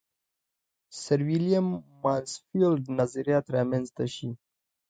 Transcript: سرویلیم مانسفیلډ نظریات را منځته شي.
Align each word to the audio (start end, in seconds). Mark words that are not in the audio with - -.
سرویلیم 1.03 1.67
مانسفیلډ 2.03 2.81
نظریات 2.99 3.45
را 3.55 3.63
منځته 3.71 4.05
شي. 4.15 4.29